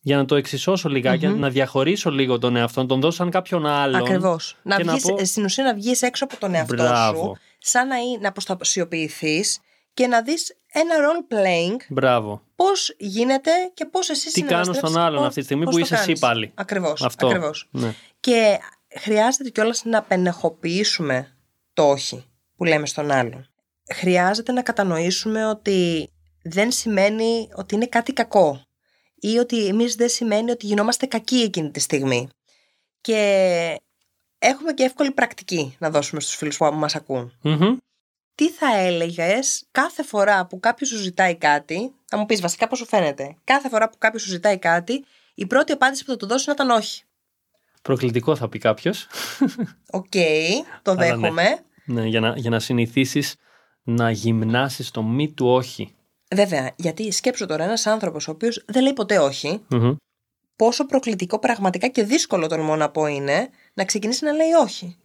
για 0.01 0.17
να 0.17 0.25
το 0.25 0.35
εξισώσω 0.35 0.89
να 1.37 1.49
διαχωρίσω 1.49 2.11
λίγο 2.11 2.39
τον 2.39 2.55
εαυτό, 2.55 2.81
να 2.81 2.87
τον 2.87 2.99
δώσω 2.99 3.15
σαν 3.17 3.29
κάποιον 3.29 3.65
άλλον. 3.65 4.01
Ακριβώς. 4.01 4.55
Να 4.61 4.77
βγεις, 4.77 5.01
πω... 5.01 5.25
στην 5.25 5.43
ουσία 5.43 5.63
να 5.63 5.73
βγεις 5.73 6.01
έξω 6.01 6.23
από 6.23 6.37
τον 6.37 6.53
εαυτό 6.53 7.15
σου, 7.15 7.37
σαν 7.57 7.87
να, 7.87 7.95
να 8.21 8.27
αποστασιοποιηθείς 8.27 9.59
και 9.93 10.07
να 10.07 10.21
δεις 10.21 10.57
ένα 10.71 10.95
role 10.95 11.33
playing. 11.33 11.77
Μπράβο. 11.89 12.41
πώς 12.55 12.95
γίνεται 12.97 13.51
και 13.73 13.85
πώς 13.85 14.09
εσύ 14.09 14.31
Τι 14.31 14.41
κάνουν 14.41 14.73
στον 14.73 14.97
άλλον 14.97 15.25
αυτή 15.25 15.39
τη 15.39 15.45
στιγμή 15.45 15.63
που 15.63 15.77
είσαι 15.77 15.95
εσύ 15.95 16.13
πάλι. 16.19 16.51
Ακριβώς. 16.55 17.01
Αυτό. 17.01 17.27
Ακριβώς. 17.27 17.67
Ναι. 17.71 17.93
Και 18.19 18.59
χρειάζεται 18.99 19.49
κιόλας 19.49 19.85
να 19.85 20.01
πενεχοποιήσουμε 20.01 21.35
το 21.73 21.89
όχι 21.89 22.25
που 22.55 22.63
λέμε 22.63 22.85
στον 22.85 23.11
άλλον. 23.11 23.49
Χρειάζεται 23.93 24.51
να 24.51 24.61
κατανοήσουμε 24.61 25.45
ότι 25.45 26.09
δεν 26.43 26.71
σημαίνει 26.71 27.49
ότι 27.55 27.75
είναι 27.75 27.85
κάτι 27.85 28.13
κακό 28.13 28.61
ή 29.15 29.37
ότι 29.37 29.67
εμείς 29.67 29.95
δεν 29.95 30.09
σημαίνει 30.09 30.51
ότι 30.51 30.65
γινόμαστε 30.65 31.05
κακοί 31.05 31.35
εκείνη 31.35 31.71
τη 31.71 31.79
στιγμή. 31.79 32.29
Και 33.01 33.81
έχουμε 34.39 34.73
και 34.73 34.83
εύκολη 34.83 35.11
πρακτική 35.11 35.75
να 35.79 35.89
δώσουμε 35.89 36.21
στους 36.21 36.35
φίλους 36.35 36.57
που 36.57 36.65
μας 36.65 36.95
ακούν. 36.95 37.37
Μμμ. 37.41 37.77
Τι 38.35 38.49
θα 38.51 38.77
έλεγες 38.77 39.65
κάθε 39.71 40.03
φορά 40.03 40.45
που 40.45 40.59
κάποιος 40.59 40.89
σου 40.89 40.97
ζητάει 40.97 41.35
κάτι, 41.35 41.93
θα 42.05 42.17
μου 42.17 42.25
πεις 42.25 42.41
βασικά 42.41 42.67
πώς 42.67 42.77
σου 42.77 42.85
φαίνεται, 42.85 43.35
κάθε 43.43 43.69
φορά 43.69 43.89
που 43.89 43.97
κάποιος 43.97 44.21
σου 44.21 44.29
ζητάει 44.29 44.57
κάτι, 44.57 45.05
η 45.35 45.45
πρώτη 45.45 45.71
απάντηση 45.71 46.05
που 46.05 46.11
θα 46.11 46.17
του 46.17 46.27
δώσει 46.27 46.43
να 46.47 46.53
ήταν 46.53 46.69
όχι. 46.69 47.03
Προκλητικό 47.81 48.35
θα 48.35 48.49
πει 48.49 48.59
κάποιος. 48.59 49.07
Οκ, 49.91 50.11
το 50.81 50.91
Αλλά 50.91 50.99
ναι. 51.01 51.05
δέχομαι. 51.05 51.59
ναι, 51.85 52.05
για 52.05 52.19
να, 52.19 52.33
για 52.37 52.49
να 52.49 52.59
συνηθίσεις 52.59 53.35
να 53.89 54.11
γυμνάσεις 54.11 54.91
το 54.91 55.03
μη 55.03 55.31
του 55.31 55.47
όχι. 55.47 55.95
Βέβαια, 56.35 56.71
γιατί 56.75 57.11
σκέψου 57.11 57.45
τώρα 57.45 57.63
ένας 57.63 57.85
άνθρωπος 57.85 58.27
ο 58.27 58.31
οποίος 58.31 58.63
δεν 58.67 58.83
λέει 58.83 58.93
ποτέ 58.93 59.17
όχι, 59.19 59.61
Μμμ. 59.69 59.95
πόσο 60.55 60.85
προκλητικό 60.85 61.39
πραγματικά 61.39 61.87
και 61.87 62.03
δύσκολο 62.03 62.47
τολμώ 62.47 62.75
να 62.75 62.89
πω 62.89 63.05
είναι 63.05 63.49
να 63.73 63.85
ξεκινήσει 63.85 64.25
να 64.25 64.31
λέει 64.31 64.51
όχι. 64.63 64.97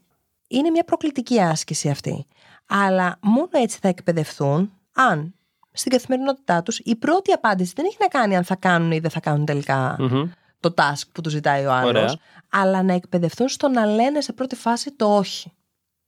Είναι 0.48 0.70
μια 0.70 0.84
προκλητική 0.84 1.40
άσκηση 1.40 1.88
αυτή. 1.88 2.26
Αλλά 2.66 3.18
μόνο 3.22 3.48
έτσι 3.50 3.78
θα 3.80 3.88
εκπαιδευτούν 3.88 4.72
αν 4.94 5.34
στην 5.72 5.92
καθημερινότητά 5.92 6.62
τους 6.62 6.78
η 6.78 6.96
πρώτη 6.96 7.32
απάντηση 7.32 7.72
δεν 7.76 7.84
έχει 7.84 7.96
να 8.00 8.06
κάνει 8.08 8.36
αν 8.36 8.44
θα 8.44 8.56
κάνουν 8.56 8.92
ή 8.92 8.98
δεν 8.98 9.10
θα 9.10 9.20
κάνουν 9.20 9.44
τελικά 9.44 9.96
Μμμ. 9.98 10.30
το 10.60 10.74
task 10.76 11.02
που 11.12 11.20
τους 11.20 11.32
ζητάει 11.32 11.64
ο 11.66 11.72
άλλος, 11.72 11.90
Ωραία. 11.90 12.14
αλλά 12.50 12.82
να 12.82 12.92
εκπαιδευτούν 12.94 13.48
στο 13.48 13.68
να 13.68 13.86
λένε 13.86 14.20
σε 14.20 14.32
πρώτη 14.32 14.56
φάση 14.56 14.92
το 14.92 15.16
όχι. 15.16 15.52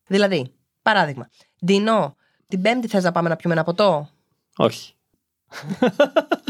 Δηλαδή, 0.06 0.52
παράδειγμα, 0.82 1.28
Ντινό, 1.64 2.16
την 2.54 2.62
Πέμπτη 2.62 2.88
θες 2.88 3.04
να 3.04 3.12
πάμε 3.12 3.28
να 3.28 3.36
πιούμε 3.36 3.54
ένα 3.54 3.64
ποτό; 3.64 4.08
Όχι. 4.56 4.92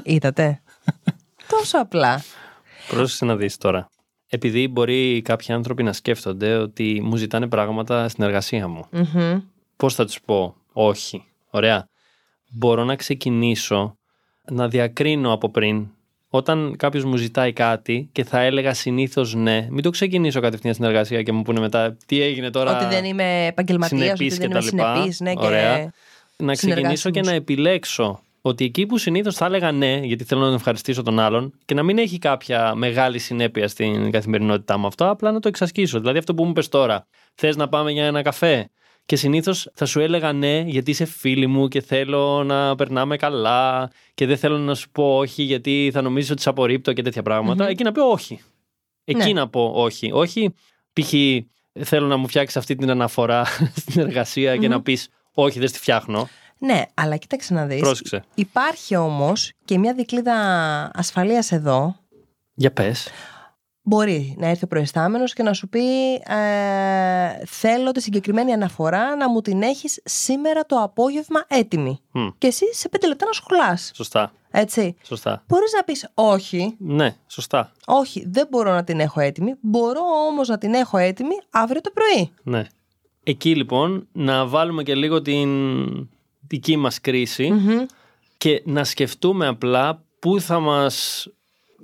Είδατε. 0.02 0.62
Τόσο 1.52 1.78
απλά. 1.78 2.22
Πρόσεξε 2.88 3.24
να 3.24 3.36
δεις 3.36 3.56
τώρα. 3.56 3.88
Επειδή 4.28 4.68
μπορεί 4.68 5.22
κάποιοι 5.22 5.54
άνθρωποι 5.54 5.82
να 5.82 5.92
σκέφτονται 5.92 6.56
ότι 6.56 7.00
μου 7.02 7.16
ζητάνε 7.16 7.48
πράγματα 7.48 8.08
στην 8.08 8.24
εργασία 8.24 8.68
μου. 8.68 8.86
Μμμ. 8.90 9.40
Πώς 9.76 9.94
θα 9.94 10.04
τους 10.04 10.20
πω; 10.20 10.56
Όχι. 10.72 11.24
Ωραία. 11.50 11.88
Μπορώ 12.50 12.84
να 12.84 12.96
ξεκινήσω 12.96 13.98
να 14.50 14.68
διακρίνω 14.68 15.32
από 15.32 15.50
πριν 15.50 15.88
όταν 16.36 16.74
κάποιος 16.76 17.04
μου 17.04 17.16
ζητάει 17.16 17.52
κάτι 17.52 18.08
και 18.12 18.24
θα 18.24 18.40
έλεγα 18.40 18.74
συνήθως 18.74 19.34
ναι, 19.34 19.66
μην 19.70 19.82
το 19.82 19.90
ξεκινήσω 19.90 20.40
κατευθείαν 20.40 20.74
στην 20.74 20.86
εργασία 20.86 21.22
και 21.22 21.32
μου 21.32 21.42
πούνε 21.42 21.60
μετά 21.60 21.96
τι 22.06 22.20
έγινε 22.20 22.50
τώρα. 22.50 22.76
Ότι 22.76 22.94
δεν 22.94 23.04
είμαι 23.04 23.46
επαγγελματίας, 23.46 24.00
ότι 24.00 24.30
συνεπής 24.30 24.38
δεν 24.38 24.38
και 24.38 24.44
είμαι 24.44 24.54
τα 24.54 24.70
λοιπά. 24.70 24.94
συνεπής, 24.94 25.20
ναι, 25.20 25.34
και 25.34 25.46
Ωραία. 25.46 25.92
να 26.36 26.52
ξεκινήσω 26.52 26.86
και 26.86 26.96
συνεργάσιμος. 26.96 27.26
να 27.26 27.32
επιλέξω 27.32 28.20
ότι 28.40 28.64
εκεί 28.64 28.86
που 28.86 28.98
συνήθως 28.98 29.34
θα 29.34 29.46
έλεγα 29.46 29.72
ναι, 29.72 30.00
γιατί 30.02 30.24
θέλω 30.24 30.40
να 30.40 30.54
ευχαριστήσω 30.54 31.02
τον 31.02 31.18
άλλον 31.18 31.52
και 31.64 31.74
να 31.74 31.82
μην 31.82 31.98
έχει 31.98 32.18
κάποια 32.18 32.74
μεγάλη 32.74 33.18
συνέπεια 33.18 33.68
στην 33.68 34.10
καθημερινότητά 34.10 34.78
μου 34.78 34.86
αυτό, 34.86 35.10
απλά 35.10 35.32
να 35.32 35.40
το 35.40 35.48
εξασκήσω. 35.48 36.00
Δηλαδή 36.00 36.18
αυτό 36.18 36.34
που 36.34 36.44
μου 36.44 36.52
πες 36.52 36.68
τώρα, 36.68 37.06
θες 37.34 37.56
να 37.56 37.68
πάμε 37.68 37.90
για 37.90 38.04
ένα 38.04 38.22
καφέ; 38.22 38.70
Και 39.06 39.16
συνήθως 39.16 39.70
θα 39.74 39.86
σου 39.86 40.00
έλεγα 40.00 40.32
ναι, 40.32 40.60
γιατί 40.66 40.90
είσαι 40.90 41.04
φίλη 41.04 41.46
μου 41.46 41.68
και 41.68 41.80
θέλω 41.80 42.44
να 42.44 42.74
περνάμε 42.74 43.16
καλά 43.16 43.90
και 44.14 44.26
δεν 44.26 44.36
θέλω 44.36 44.58
να 44.58 44.74
σου 44.74 44.90
πω 44.90 45.16
όχι, 45.16 45.42
γιατί 45.42 45.90
θα 45.92 46.02
νομίζεις 46.02 46.30
ότι 46.30 46.42
σε 46.42 46.48
απορρίπτω 46.48 46.92
και 46.92 47.02
τέτοια 47.02 47.22
πράγματα. 47.22 47.68
Εκεί 47.68 47.82
να 47.82 47.92
πω 47.92 48.02
όχι. 48.10 48.40
Εκεί 49.04 49.32
Ναι. 49.32 49.40
να 49.40 49.48
πω 49.48 49.72
όχι. 49.74 50.10
Όχι, 50.12 50.54
π.χ. 50.92 51.12
θέλω 51.84 52.06
να 52.06 52.16
μου 52.16 52.28
φτιάξεις 52.28 52.56
αυτή 52.56 52.74
την 52.74 52.90
αναφορά 52.90 53.44
στην 53.80 54.00
εργασία 54.00 54.56
και 54.56 54.68
να 54.68 54.82
πεις 54.82 55.08
όχι, 55.34 55.58
δεν 55.58 55.68
στη 55.68 55.78
φτιάχνω. 55.78 56.28
Ναι, 56.58 56.82
αλλά 56.94 57.16
κοίταξε 57.16 57.54
να 57.54 57.66
δεις. 57.66 57.80
Πρόσεξε. 57.80 58.24
Υπάρχει 58.34 58.96
όμως 58.96 59.52
και 59.64 59.78
μια 59.78 59.94
δικλίδα 59.94 60.34
ασφαλείας 60.94 61.52
εδώ. 61.52 61.96
Για 62.54 62.72
πες. 62.72 63.08
Μπορεί 63.86 64.34
να 64.38 64.46
έρθει 64.46 64.64
ο 64.64 64.66
προϊστάμενος 64.66 65.32
και 65.32 65.42
να 65.42 65.52
σου 65.52 65.68
πει 65.68 66.14
ε, 66.14 67.44
θέλω 67.46 67.90
τη 67.92 68.00
συγκεκριμένη 68.02 68.52
αναφορά 68.52 69.16
να 69.16 69.30
μου 69.30 69.40
την 69.40 69.62
έχεις 69.62 70.00
σήμερα 70.04 70.66
το 70.66 70.76
απόγευμα 70.76 71.44
έτοιμη. 71.48 72.00
Μμ. 72.12 72.26
Και 72.38 72.46
εσύ 72.46 72.64
σε 72.74 72.88
πέντε 72.88 73.06
λεπτά 73.08 73.26
να 73.26 73.32
σχολάς. 73.32 73.90
Σωστά. 73.94 74.32
Έτσι. 74.50 74.96
Σωστά. 75.02 75.44
Μπορείς 75.46 75.72
να 75.72 75.82
πεις 75.84 76.08
όχι, 76.14 76.74
Ναι, 76.78 77.16
σωστά. 77.26 77.72
όχι 77.86 78.24
δεν 78.28 78.46
μπορώ 78.50 78.72
να 78.72 78.84
την 78.84 79.00
έχω 79.00 79.20
έτοιμη, 79.20 79.54
μπορώ 79.60 80.00
όμως 80.28 80.48
να 80.48 80.58
την 80.58 80.74
έχω 80.74 80.98
έτοιμη 80.98 81.34
αύριο 81.50 81.80
το 81.80 81.90
πρωί. 81.94 82.30
Ναι. 82.42 82.64
Εκεί 83.24 83.56
λοιπόν 83.56 84.06
να 84.12 84.46
βάλουμε 84.46 84.82
και 84.82 84.94
λίγο 84.94 85.22
την 85.22 85.48
δική 86.46 86.76
μας 86.76 87.00
κρίση 87.00 87.50
Μμμ. 87.50 87.84
και 88.38 88.62
να 88.64 88.84
σκεφτούμε 88.84 89.46
απλά 89.46 90.02
πού 90.18 90.40
θα 90.40 90.60
μας 90.60 91.26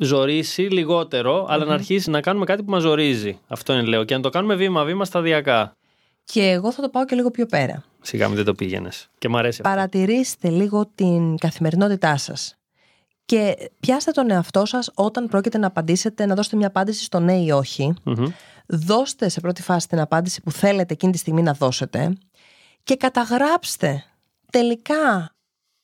ζορίσει 0.01 0.63
λιγότερο, 0.63 1.47
αλλά 1.49 1.65
να 1.65 1.75
αρχίσει 1.75 2.11
να 2.11 2.21
κάνουμε 2.21 2.45
κάτι 2.45 2.63
που 2.63 2.71
μας 2.71 2.83
ζορίζει. 2.83 3.39
Αυτό 3.47 3.73
είναι 3.73 3.83
λέω. 3.83 4.05
Και 4.05 4.15
να 4.15 4.21
το 4.21 4.29
κάνουμε 4.29 4.55
βήμα-βήμα 4.55 5.05
σταδιακά. 5.05 5.77
Και 6.25 6.49
εγώ 6.51 6.73
θα 6.73 6.83
το 6.83 6.89
πάω 6.89 7.05
και 7.05 7.15
λίγο 7.15 7.31
πιο 7.31 7.47
πέρα. 7.47 7.85
Σιγά 8.01 8.27
μην 8.27 8.37
δεν 8.37 8.45
το 8.45 8.55
πήγαινες. 8.55 9.09
Και 9.19 9.29
μ' 9.29 9.37
αρέσει 9.37 9.61
αυτό. 9.61 9.75
Παρατηρήστε 9.75 10.49
λίγο 10.49 10.91
την 10.95 11.37
καθημερινότητά 11.37 12.17
σας. 12.17 12.55
Και 13.25 13.71
πιάστε 13.81 14.11
τον 14.11 14.31
εαυτό 14.31 14.67
σας 14.67 14.91
όταν 14.95 15.29
πρόκειται 15.29 15.59
να 15.59 15.67
απαντήσετε, 15.67 16.27
να 16.27 16.35
δώσετε 16.35 16.57
μια 16.57 16.67
απάντηση 16.67 17.05
στο 17.05 17.21
ναι 17.21 17.37
ή 17.37 17.51
όχι. 17.51 17.95
Μμμ. 18.05 18.27
Δώστε 18.67 19.29
σε 19.29 19.41
πρώτη 19.41 19.63
φάση 19.63 19.89
την 19.89 20.01
απάντηση 20.01 20.43
που 20.43 20.51
θέλετε 20.51 20.93
εκείνη 20.93 21.13
τη 21.13 21.19
στιγμή 21.19 21.43
να 21.43 21.53
δώσετε 21.53 22.13
και 22.83 22.97
καταγράψτε 22.97 24.05
τελικά 24.51 25.35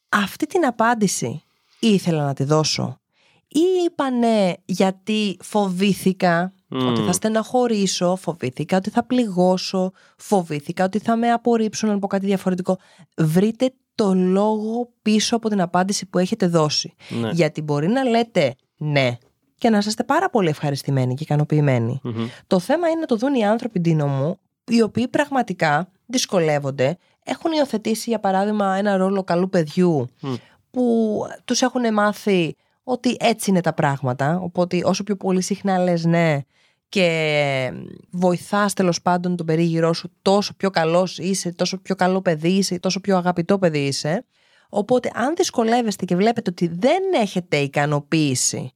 αυτή 0.08 0.46
την 0.46 0.66
απάντηση 0.66 1.42
ήθελα 1.78 2.24
να 2.24 2.34
τη 2.34 2.44
δώσω 2.44 2.98
ή 3.48 3.60
είπα 3.84 4.10
ναι 4.10 4.52
γιατί 4.64 5.36
φοβήθηκα 5.40 6.52
Μμμ. 6.68 6.86
ότι 6.86 7.00
θα 7.00 7.12
στεναχωρήσω, 7.12 8.16
φοβήθηκα 8.16 8.76
ότι 8.76 8.90
θα 8.90 9.04
πληγώσω, 9.04 9.92
φοβήθηκα 10.16 10.84
ότι 10.84 10.98
θα 10.98 11.16
με 11.16 11.32
απορρίψουν 11.32 11.90
αν 11.90 11.98
πω 11.98 12.06
κάτι 12.06 12.26
διαφορετικό. 12.26 12.78
Βρείτε 13.16 13.72
το 13.94 14.14
λόγο 14.14 14.90
πίσω 15.02 15.36
από 15.36 15.48
την 15.48 15.60
απάντηση 15.60 16.06
που 16.06 16.18
έχετε 16.18 16.46
δώσει. 16.46 16.94
Ναι. 17.08 17.30
Γιατί 17.30 17.62
μπορεί 17.62 17.88
να 17.88 18.04
λέτε 18.04 18.54
ναι 18.76 19.18
και 19.58 19.70
να 19.70 19.78
είστε 19.78 20.04
πάρα 20.04 20.30
πολύ 20.30 20.48
ευχαριστημένοι 20.48 21.14
και 21.14 21.22
ικανοποιημένοι. 21.22 22.00
Μμμ. 22.02 22.26
Το 22.46 22.58
θέμα 22.58 22.88
είναι 22.88 23.00
να 23.00 23.06
το 23.06 23.16
δουν 23.16 23.34
οι 23.34 23.46
άνθρωποι, 23.46 23.80
Ντίνο 23.80 24.06
μου, 24.06 24.38
οι 24.64 24.82
οποίοι 24.82 25.08
πραγματικά 25.08 25.88
δυσκολεύονται, 26.06 26.96
έχουν 27.24 27.52
υιοθετήσει, 27.52 28.10
για 28.10 28.20
παράδειγμα, 28.20 28.74
ένα 28.76 28.96
ρόλο 28.96 29.22
καλού 29.24 29.48
παιδιού 29.48 30.06
Μμ. 30.20 30.34
που 30.70 31.18
τους 31.44 31.62
έχουν 31.62 31.92
μάθει 31.92 32.56
ότι 32.88 33.16
έτσι 33.18 33.50
είναι 33.50 33.60
τα 33.60 33.72
πράγματα. 33.72 34.38
Οπότε 34.42 34.80
όσο 34.84 35.02
πιο 35.02 35.16
πολύ 35.16 35.42
συχνά 35.42 35.78
λες 35.78 36.04
ναι 36.04 36.40
και 36.88 37.72
βοηθάς 38.10 38.72
τέλος 38.72 39.02
πάντων 39.02 39.36
τον 39.36 39.46
περίγυρό 39.46 39.92
σου, 39.92 40.12
τόσο 40.22 40.54
πιο 40.56 40.70
καλός 40.70 41.18
είσαι, 41.18 41.52
τόσο 41.52 41.78
πιο 41.78 41.94
καλό 41.94 42.22
παιδί 42.22 42.48
είσαι, 42.48 42.78
τόσο 42.78 43.00
πιο 43.00 43.16
αγαπητό 43.16 43.58
παιδί 43.58 43.86
είσαι. 43.86 44.24
Οπότε 44.68 45.10
αν 45.14 45.34
δυσκολεύεστε 45.36 46.04
και 46.04 46.16
βλέπετε 46.16 46.50
ότι 46.50 46.68
δεν 46.68 47.02
έχετε 47.20 47.56
ικανοποίηση, 47.56 48.70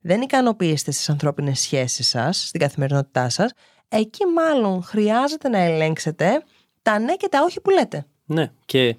δεν 0.00 0.20
ικανοποιήσετε 0.20 0.90
στις 0.90 1.08
ανθρώπινες 1.08 1.60
σχέσεις 1.60 2.08
σας, 2.08 2.46
στην 2.46 2.60
καθημερινότητά 2.60 3.28
σας, 3.28 3.50
εκεί 3.88 4.24
μάλλον 4.26 4.82
χρειάζεται 4.82 5.48
να 5.48 5.58
ελέγξετε 5.58 6.42
τα 6.82 6.98
ναι 6.98 7.14
και 7.14 7.28
τα 7.30 7.42
όχι 7.42 7.60
που 7.60 7.70
λέτε. 7.70 8.06
Ναι, 8.24 8.52
και 8.64 8.96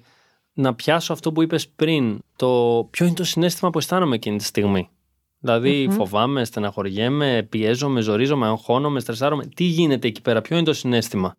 να 0.52 0.74
πιάσω 0.74 1.12
αυτό 1.12 1.32
που 1.32 1.42
είπες 1.42 1.68
πριν, 1.68 2.18
το 2.36 2.88
ποιο 2.90 3.06
είναι 3.06 3.14
το 3.14 3.24
συνέστημα 3.24 3.70
που 3.70 3.78
αισθάνομαι 3.78 4.14
εκείνη 4.14 4.36
τη 4.36 4.44
στιγμή. 4.44 4.88
Δηλαδή, 5.38 5.88
φοβάμαι, 5.90 6.44
στεναχωριέμαι, 6.44 7.46
πιέζομαι, 7.50 8.00
ζορίζομαι, 8.00 8.46
αγχώνομαι, 8.46 9.00
στρεσάρομαι. 9.00 9.46
Τι 9.46 9.64
γίνεται 9.64 10.08
εκεί 10.08 10.22
πέρα, 10.22 10.40
ποιο 10.40 10.56
είναι 10.56 10.64
το 10.64 10.72
συνέστημα; 10.72 11.36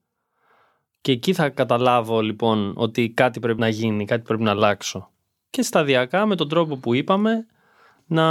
Και 1.02 1.12
εκεί 1.12 1.34
θα 1.34 1.50
καταλάβω 1.50 2.22
λοιπόν 2.22 2.74
ότι 2.76 3.10
κάτι 3.10 3.40
πρέπει 3.40 3.60
να 3.60 3.68
γίνει, 3.68 4.06
κάτι 4.06 4.24
πρέπει 4.24 4.44
να 4.44 4.52
αλλάξω. 4.52 5.10
Και 5.50 5.62
σταδιακά 5.62 6.26
με 6.26 6.36
τον 6.36 6.50
τρόπο 6.50 6.78
που 6.78 6.94
είπαμε 6.94 7.46
να 8.06 8.26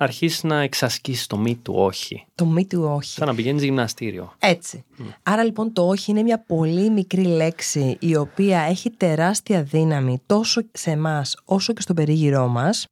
αρχίσει 0.00 0.46
να 0.46 0.60
εξασκήσεις 0.60 1.26
το 1.26 1.38
μη 1.38 1.56
του 1.56 1.74
όχι. 1.76 2.26
Το 2.34 2.46
μη 2.46 2.66
του 2.66 2.82
όχι. 2.82 3.10
Σαν 3.10 3.26
να 3.26 3.34
πηγαίνεις 3.34 3.62
γυμναστήριο. 3.62 4.32
Έτσι. 4.38 4.84
Άρα 5.22 5.44
λοιπόν 5.44 5.72
το 5.72 5.88
όχι 5.88 6.10
είναι 6.10 6.22
μια 6.22 6.38
πολύ 6.38 6.90
μικρή 6.90 7.22
λέξη 7.24 7.96
η 8.00 8.16
οποία 8.16 8.60
έχει 8.60 8.90
τεράστια 8.90 9.62
δύναμη 9.62 10.22
τόσο 10.26 10.60
σε 10.72 10.90
εμάς 10.90 11.36
όσο 11.44 11.72
και 11.72 11.80
στον 11.80 11.96
περίγυρό 11.96 12.46
μας. 12.46 12.86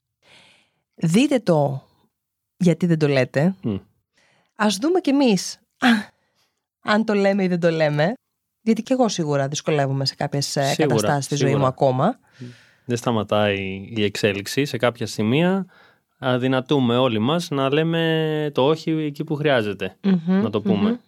Δείτε 0.94 1.38
το 1.38 1.82
γιατί 2.56 2.86
δεν 2.86 2.98
το 2.98 3.08
λέτε. 3.08 3.54
Μμ. 3.62 3.76
Ας 4.56 4.76
δούμε 4.76 5.00
κι 5.00 5.10
εμείς 5.10 5.54
α, 5.78 5.88
αν 6.80 7.04
το 7.04 7.14
λέμε 7.14 7.44
ή 7.44 7.48
δεν 7.48 7.60
το 7.60 7.70
λέμε. 7.70 8.12
Γιατί 8.60 8.82
και 8.82 8.92
εγώ 8.92 9.08
σίγουρα 9.08 9.48
δυσκολεύομαι 9.48 10.06
σε 10.06 10.14
κάποιες 10.14 10.56
ε, 10.56 10.62
Σίγουρα, 10.64 10.94
καταστάσεις 10.94 11.24
στη 11.24 11.34
ζωή 11.34 11.48
σίγουρα. 11.48 11.64
μου 11.64 11.72
ακόμα. 11.72 12.18
Δεν 12.84 12.96
σταματάει 12.96 13.88
η 13.96 14.04
εξέλιξη. 14.04 14.64
Σε 14.64 14.76
κάποια 14.76 15.06
σημεία 15.06 15.66
αδυνατούμε 16.18 16.96
όλοι 16.96 17.18
μας 17.18 17.48
να 17.50 17.72
λέμε 17.72 18.50
το 18.54 18.66
όχι 18.66 18.90
εκεί 18.90 19.24
που 19.24 19.34
χρειάζεται. 19.34 19.96
Να 20.26 20.50
το 20.50 20.60
πούμε. 20.60 21.00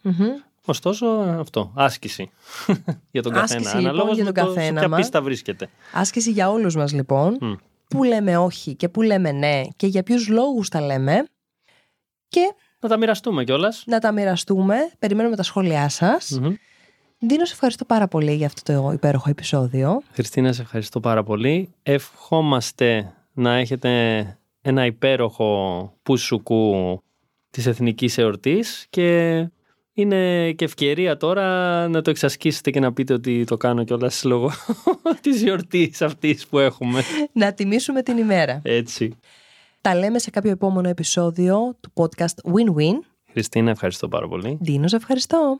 Ωστόσο, 0.65 1.05
αυτό. 1.39 1.71
Άσκηση. 1.75 2.29
για 3.11 3.21
τον 3.21 3.35
Άσκηση, 3.37 3.63
καθένα. 3.63 3.79
λοιπόν, 3.79 3.85
Αναλόγως 3.89 4.15
για 4.15 4.23
με 4.25 4.31
τον 4.31 4.43
το 4.45 4.49
σε 4.51 4.55
καθένα 4.55 4.79
ποια 4.79 4.89
μας. 4.89 4.99
πίστα 4.99 5.21
βρίσκεται. 5.21 5.69
Άσκηση 5.93 6.31
για 6.31 6.49
όλους 6.49 6.75
μας 6.75 6.93
λοιπόν. 6.93 7.37
Μμ. 7.41 7.53
Πού 7.87 8.03
λέμε 8.03 8.37
όχι 8.37 8.75
και 8.75 8.89
πού 8.89 9.01
λέμε 9.01 9.31
ναι 9.31 9.61
και 9.75 9.87
για 9.87 10.03
ποιους 10.03 10.27
λόγους 10.27 10.69
τα 10.69 10.81
λέμε. 10.81 11.25
Και 12.27 12.53
Να 12.79 12.89
τα 12.89 12.97
μοιραστούμε 12.97 13.43
κιόλας. 13.43 13.83
να 13.87 13.99
τα 13.99 14.11
μοιραστούμε. 14.11 14.75
Περιμένουμε 14.99 15.35
τα 15.35 15.43
σχόλιά 15.43 15.89
σας. 15.89 16.39
Δίνω, 17.19 17.45
σε 17.45 17.53
ευχαριστώ 17.53 17.85
πάρα 17.85 18.07
πολύ 18.07 18.33
για 18.35 18.45
αυτό 18.45 18.73
το 18.73 18.91
υπέροχο 18.91 19.29
επεισόδιο. 19.29 20.01
Χριστίνα, 20.11 20.53
σε 20.53 20.61
ευχαριστώ 20.61 20.99
πάρα 20.99 21.23
πολύ. 21.23 21.69
Ευχόμαστε 21.83 23.13
να 23.33 23.53
έχετε 23.55 23.89
ένα 24.61 24.85
υπέροχο 24.85 25.93
πουσουκού 26.03 27.01
της 27.49 27.65
εθνικής 27.65 28.17
εορτής 28.17 28.87
και 28.89 29.37
είναι 29.93 30.51
και 30.51 30.65
ευκαιρία 30.65 31.17
τώρα 31.17 31.87
να 31.87 32.01
το 32.01 32.09
εξασκήσετε 32.09 32.71
και 32.71 32.79
να 32.79 32.93
πείτε 32.93 33.13
ότι 33.13 33.43
το 33.43 33.57
κάνω 33.57 33.83
κιόλας 33.83 34.23
λόγω 34.23 34.51
της 35.21 35.41
γιορτής 35.41 36.01
αυτής 36.01 36.47
που 36.47 36.59
έχουμε. 36.59 37.01
να 37.31 37.53
τιμήσουμε 37.53 38.01
την 38.03 38.17
ημέρα. 38.17 38.61
Έτσι. 38.63 39.17
Τα 39.81 39.95
λέμε 39.95 40.19
σε 40.19 40.29
κάποιο 40.29 40.51
επόμενο 40.51 40.89
επεισόδιο 40.89 41.77
του 41.79 41.91
podcast 41.93 42.51
Win-Win. 42.53 42.99
Χριστίνα, 43.31 43.69
ευχαριστώ 43.69 44.07
πάρα 44.07 44.27
πολύ. 44.27 44.57
Δίνω, 44.61 44.87
σε 44.87 44.95
ευχαριστώ. 44.95 45.59